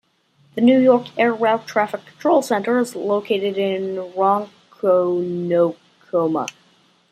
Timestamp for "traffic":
1.67-2.07